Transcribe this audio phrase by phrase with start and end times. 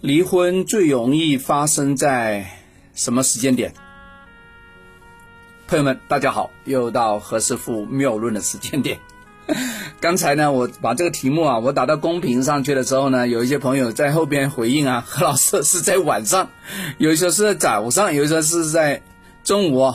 [0.00, 2.46] 离婚最容易发生在
[2.94, 3.74] 什么时间点？
[5.68, 8.98] 朋友们，大家好，又到何师傅谬论的时间点。
[10.00, 16.48] 刚才呢，我把这个题目啊，我打到公屏上去的时候呢，有一些朋友在后边回应啊， 何老师是在晚上，
[16.96, 19.02] 有时候是在早上，有时候是在
[19.44, 19.92] 中午。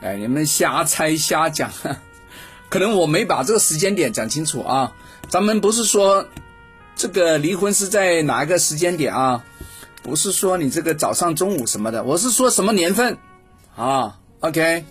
[0.00, 1.70] 哎，你们瞎猜瞎讲，
[2.70, 4.94] 可能我没把这个时间点讲清楚啊。
[5.28, 6.26] 咱们不是说。
[6.96, 9.44] 这个离婚是在哪一个时间点啊？
[10.02, 13.16] 不是说你这个早上、中午什么的，我是说什么年份
[13.74, 14.84] 啊？OK，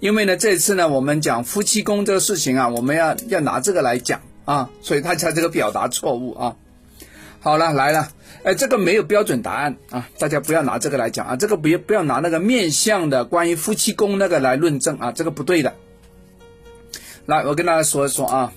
[0.00, 6.56] 因为呢，这次呢，我们讲夫妻宫这个事情啊，我们要要拿这个来讲啊，所以他才这个表达错误啊。
[7.40, 8.08] 好了，来了，
[8.42, 15.74] 哎，这个没有标准答案啊，大家不要拿这个来讲啊，这个不要不要拿那个面相的关于夫妻宫那个来论证啊，这个不对的。
[17.26, 18.52] 来，我跟大家说一说啊。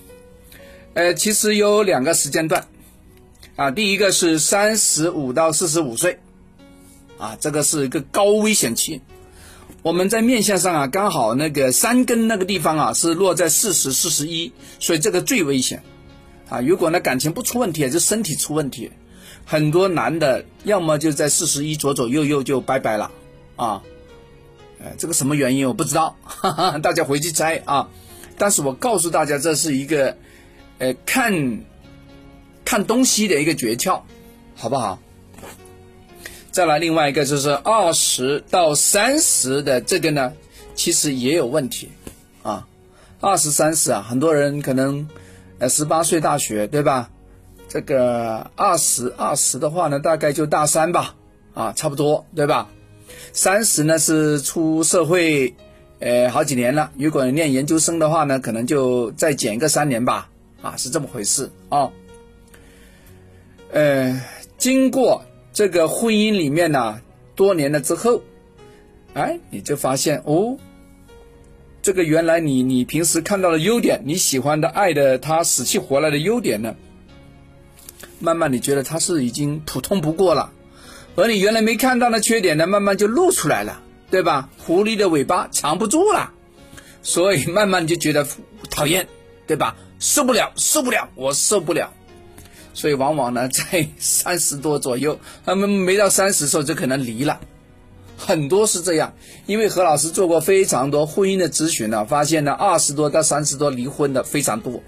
[0.94, 2.68] 呃，其实有两个时间段，
[3.56, 6.20] 啊，第一个是三十五到四十五岁，
[7.18, 9.02] 啊，这个是一个高危险期。
[9.82, 15.82] 我们在面相上啊，刚好那个三根那个地方啊是落在四十、四十一，所以这个最危险。
[16.48, 18.92] 啊，如果呢感情不出问题，就身体出问题，
[19.44, 23.10] 很多男的要么就在四十一左左右右就拜拜了，
[23.56, 23.82] 啊，
[24.78, 27.88] 呃，这个什么原因我不知道，哈哈，大家回去猜啊。
[28.38, 30.16] 但是我告诉大家，这是一个。
[30.78, 31.60] 呃，看，
[32.64, 34.02] 看东西的一个诀窍，
[34.56, 34.98] 好不好？
[36.50, 40.32] 再来另外一个就是二十到三十的这个呢，
[40.74, 41.88] 其实也有问题
[42.42, 42.66] 啊。
[43.20, 45.08] 二十三十啊，很多人可能
[45.58, 47.10] 呃十八岁大学对吧？
[47.68, 51.16] 这个二十二十的话呢，大概就大三吧，
[51.54, 52.68] 啊，差不多对吧？
[53.32, 55.54] 三十呢是出社会
[55.98, 60.30] 呃好几年了，如果念研究生的话呢，可能就再减个三年吧。
[60.64, 61.90] 啊，是这么回事啊。
[63.70, 64.20] 呃，
[64.56, 67.00] 经过这个婚姻里面呢，
[67.36, 68.22] 多年了之后，
[69.12, 70.56] 哎，你就发现哦，
[71.82, 76.74] 这个原来你你平时看到的优点，你喜欢的、爱的，他死去活来的优点呢，
[78.20, 80.50] 慢慢你觉得他是已经普通不过了，
[81.14, 84.48] 而你原来没看到的缺点呢，慢慢就露出来了，对吧？
[84.56, 86.32] 狐狸的尾巴藏不住了，
[87.02, 88.26] 所以慢慢就觉得
[88.70, 89.06] 讨厌，
[89.46, 89.76] 对吧？
[90.04, 91.90] 受不了，受不了，我受不了，
[92.74, 97.40] 所以往往呢， 在三十多左右，他们没到三十时候就可能离了，
[98.18, 99.14] 很多是这样。
[99.46, 104.82] 因为何老师做过非常多婚姻的咨询呢，发现呢，二十多到三十多离婚的非常多，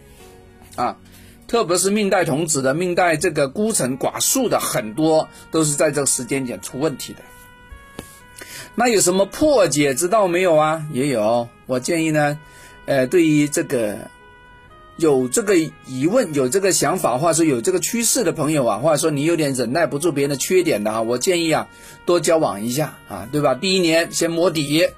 [0.75, 0.99] 啊，
[1.49, 7.21] 特别是命带童子的，命带这个孤臣寡宿的，很多都是在这个时间点出问题的。
[8.75, 10.85] 那有什么破解之道没有啊？
[10.93, 12.39] 也有，我建议呢，
[12.85, 13.97] 呃，对于这个。
[14.97, 21.69] 有这个疑问、有这个想法，或者说有这个趋势的朋友啊，或者说你有点忍耐不住别人的缺点的啊，我建议啊，
[22.07, 23.55] 多交往一下啊，对吧？
[23.55, 24.89] 第一年先摸底，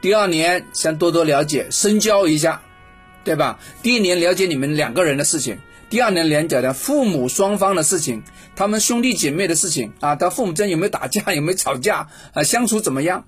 [0.00, 2.62] 第二年先多多了解、深交一下，
[3.22, 3.60] 对吧？
[3.82, 8.24] 第一年了解你们两个人的事情，第二年了解的父母双方的事情，
[8.56, 13.24] 他们兄弟姐妹的事情啊，他父母之间有没有打架、有没有吵架啊，相处怎么样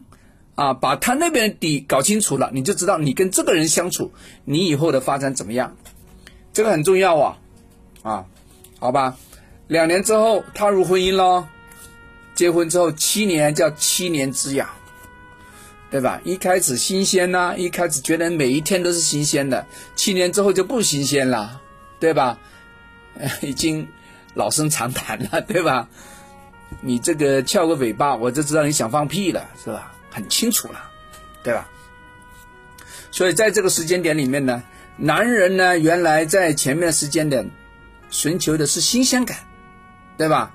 [0.57, 0.75] 啊？
[0.75, 4.11] 把他那边的底搞清楚了，你就知道你跟这个人相处，
[4.45, 5.77] 你以后的发展怎么样。
[6.53, 7.39] 这个很重要啊，
[8.03, 8.25] 啊，
[8.79, 9.17] 好吧，
[9.69, 11.47] 两年之后踏入婚姻喽，
[12.35, 14.69] 结婚之后七年叫七年之痒，
[15.91, 16.21] 对吧？
[16.25, 21.61] 一开始新鲜呐，一开始觉得每一天都是新鲜的，七年之后就不新鲜了，
[22.01, 22.37] 对吧？
[23.43, 23.87] 已经
[24.35, 25.89] 老生常谈了， 对吧？
[26.81, 29.93] 你这个翘个尾巴，我就知道你想放屁了，是吧？
[30.11, 30.91] 很清楚了，
[31.45, 31.69] 对吧？
[33.13, 34.61] 所以在这个时间点里面呢。
[35.03, 37.51] 男人呢，原来在前面的时间点
[38.11, 39.39] 寻求的是新鲜感，
[40.19, 40.55] 对吧？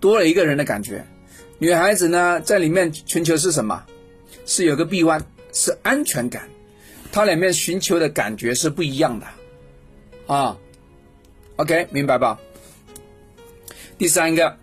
[0.00, 1.06] 多了一个人的感觉。
[1.58, 3.84] 女孩子呢，在里面寻求是什么？
[4.44, 6.48] 是有个臂弯，是安全感。
[7.12, 9.26] 她里面寻求的感觉是不一样的
[10.26, 10.58] 啊。
[11.54, 12.40] OK，明白吧？
[13.96, 14.56] 第三个，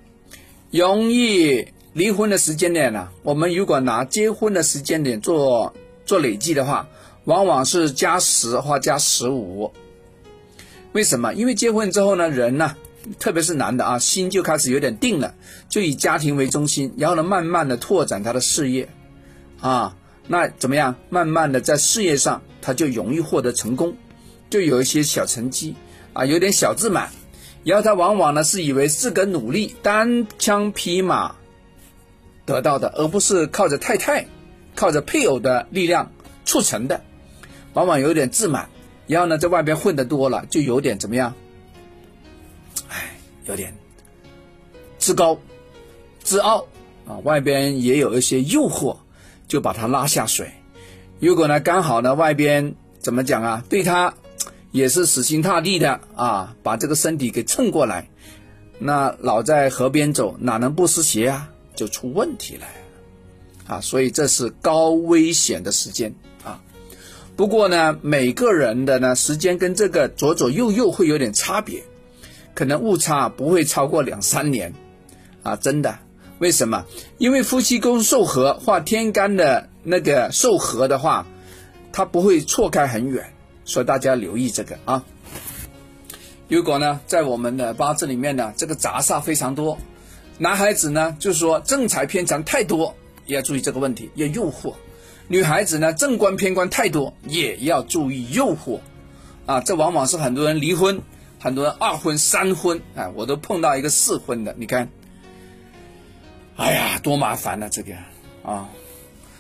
[0.70, 3.08] 容易离婚的时间点呢？
[3.24, 5.74] 我们如果拿结婚的时间点做
[6.06, 6.86] 做累计的话。
[7.26, 9.72] 往往是加十或加十五，
[10.92, 11.34] 为什么？
[11.34, 12.76] 因为结婚之后呢，人呢，
[13.18, 15.34] 特别是男的啊，心就开始有点定了，
[15.70, 18.90] 就以家庭为中心，然后呢，慢慢的拓展他的事业，
[19.62, 19.96] 啊，
[20.28, 20.96] 那怎么样？
[21.10, 23.96] 慢慢的在事业上，他就容易获得成功，
[24.50, 25.76] 就有一些小成绩
[26.12, 27.10] 啊，有点小自满，
[27.64, 31.36] 然后他往往呢是以为自个努力单枪匹马
[32.46, 34.28] 得到的，而不是靠着太太、
[34.76, 36.12] 靠着配偶的力量
[36.44, 37.02] 促成的。
[37.74, 38.70] 往往有点自满，
[39.08, 41.34] 然后呢，在外边混的多了，就有点怎么样？
[42.90, 43.16] 哎，
[43.46, 43.74] 有点
[44.98, 45.40] 自高、
[46.22, 46.68] 自傲
[47.08, 48.98] 啊，外边也有一些诱惑，
[49.48, 50.52] 就把他拉下水。
[51.20, 54.14] 如果呢，刚好呢，外边怎么讲啊，对他
[54.72, 58.10] 也是死心塌地的啊，把这个身体给蹭过来，
[58.80, 61.50] 那老在河边走，哪能不湿鞋啊？
[61.76, 62.68] 就出问题了
[63.66, 63.82] 啊！
[63.82, 66.14] 所以这是高危险的时间。
[67.36, 71.84] 不过呢，每个人的呢时间跟这个左左右右会有点差别，
[72.54, 74.74] 可能误差不会超过两三年
[75.42, 75.56] 啊！
[75.56, 75.98] 真的，
[76.38, 76.86] 为什么？
[77.18, 81.26] 因为夫妻宫受合化天干的那个受合的话，
[81.92, 83.34] 它不会错开很远，
[83.66, 85.04] 所以大家留意这个啊。
[86.48, 89.78] 如果呢，在我们的八字里面呢，这个杂煞非常多。
[90.38, 92.96] 男孩子呢，就是说正财偏财太多，
[93.26, 94.74] 也要注意这个问题，要诱惑；
[95.28, 98.80] 女孩子呢，正官偏官太多，也要注意诱惑。
[99.46, 101.02] 啊，这往往是很多人离婚，
[101.40, 104.90] 很多人二婚、三婚，啊，我都碰到一个四婚的，你看，
[106.56, 107.94] 哎呀，多麻烦呢，这个
[108.44, 108.70] 啊。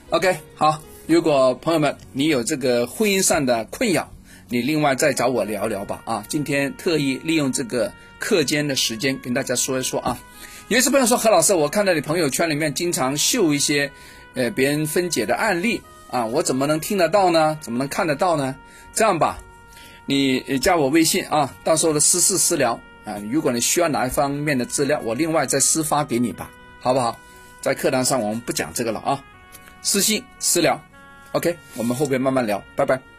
[0.09, 4.11] OK，好，如果朋友们你有这个婚姻上的困扰，
[4.49, 6.01] 你另外再找我聊聊吧。
[6.05, 10.19] 啊，今天特意利用这个课间的时间跟大家说一说啊。
[10.67, 13.91] 有些朋友说何老师，我看到你朋友圈里面经常秀一些，
[14.33, 17.57] 呃，别人分解的案例啊，我怎么能听得到呢？
[17.61, 18.55] 怎么能看得到呢？
[18.93, 19.37] 这样吧，
[20.05, 26.49] 你加我微信啊，到时候的私事私聊啊，如果你需要哪一方面的资料，我另外再私发给你吧，
[26.79, 27.17] 好不好？
[27.61, 29.23] 在课堂上我们不讲这个了啊，
[29.81, 30.81] 私信私聊
[31.31, 33.12] ，OK，我们后边慢慢聊，拜拜。